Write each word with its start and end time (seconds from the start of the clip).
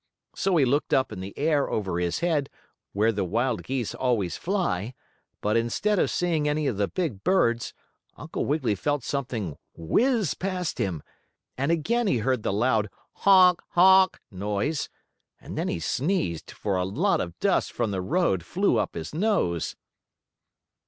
So 0.35 0.57
he 0.57 0.65
looked 0.65 0.95
up 0.95 1.11
in 1.11 1.19
the 1.19 1.37
air, 1.37 1.69
over 1.69 1.99
his 1.99 2.21
head, 2.21 2.49
where 2.91 3.11
the 3.11 3.23
wild 3.23 3.61
geese 3.61 3.93
always 3.93 4.35
fly, 4.35 4.95
but, 5.41 5.55
instead 5.55 5.99
of 5.99 6.09
seeing 6.09 6.47
any 6.49 6.65
of 6.65 6.77
the 6.77 6.87
big 6.87 7.23
birds, 7.23 7.71
Uncle 8.17 8.43
Wiggily 8.45 8.73
felt 8.73 9.03
something 9.03 9.57
whizz 9.75 10.33
past 10.39 10.79
him, 10.79 11.03
and 11.55 11.71
again 11.71 12.07
he 12.07 12.17
heard 12.17 12.41
the 12.41 12.51
loud 12.51 12.89
"Honk 13.17 13.61
honk!" 13.73 14.19
noise, 14.31 14.89
and 15.39 15.55
then 15.55 15.67
he 15.67 15.79
sneezed, 15.79 16.49
for 16.49 16.77
a 16.77 16.83
lot 16.83 17.21
of 17.21 17.37
dust 17.39 17.71
from 17.71 17.91
the 17.91 18.01
road 18.01 18.43
flew 18.43 18.79
up 18.79 18.95
his 18.95 19.13
nose. 19.13 19.75